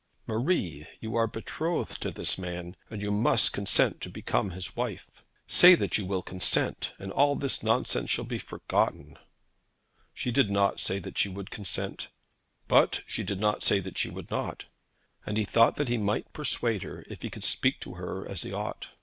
'Marie, 0.25 0.87
you 0.99 1.13
are 1.13 1.27
betrothed 1.27 2.01
to 2.01 2.09
this 2.09 2.35
man, 2.39 2.75
and 2.89 3.03
you 3.03 3.11
must 3.11 3.53
consent 3.53 4.01
to 4.01 4.09
become 4.09 4.49
his 4.49 4.75
wife. 4.75 5.11
Say 5.45 5.75
that 5.75 5.95
you 5.99 6.07
will 6.07 6.23
consent, 6.23 6.93
and 6.97 7.11
all 7.11 7.35
this 7.35 7.61
nonsense 7.61 8.09
shall 8.09 8.25
be 8.25 8.39
forgotten.' 8.39 9.19
She 10.11 10.31
did 10.31 10.49
not 10.49 10.79
say 10.79 10.97
that 10.97 11.19
she 11.19 11.29
would 11.29 11.51
consent; 11.51 12.07
but 12.67 13.03
she 13.05 13.21
did 13.21 13.39
not 13.39 13.61
say 13.61 13.79
that 13.79 13.99
she 13.99 14.09
would 14.09 14.31
not, 14.31 14.65
and 15.23 15.37
he 15.37 15.45
thought 15.45 15.75
that 15.75 15.87
he 15.87 15.99
might 15.99 16.33
persuade 16.33 16.81
her, 16.81 17.05
if 17.07 17.21
he 17.21 17.29
could 17.29 17.43
speak 17.43 17.79
to 17.81 17.93
her 17.93 18.27
as 18.27 18.41
he 18.41 18.51
ought. 18.51 18.87